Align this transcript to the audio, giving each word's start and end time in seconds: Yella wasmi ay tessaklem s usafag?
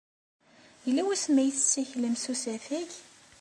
Yella 0.85 1.01
wasmi 1.07 1.39
ay 1.43 1.51
tessaklem 1.55 2.15
s 2.17 2.25
usafag? 2.31 2.89